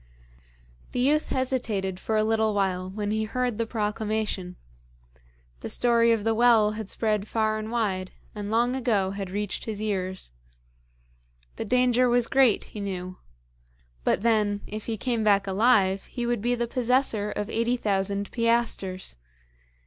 [0.93, 4.55] The youth hesitated for a little while when he heard the proclamation.
[5.59, 9.65] The story of the well had spread far and wide, and long ago had reached
[9.65, 10.31] his ears.
[11.57, 13.19] The danger was great, he knew;
[14.03, 18.31] but then, if he came back alive, he would be the possessor of eighty thousand
[18.31, 19.17] piastres.